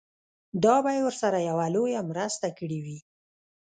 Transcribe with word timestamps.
دا 0.63 0.75
به 0.83 0.89
يې 0.95 1.01
ورسره 1.07 1.37
يوه 1.49 1.65
لويه 1.75 2.01
مرسته 2.11 2.47
کړې 2.57 2.79
وي. 2.85 2.97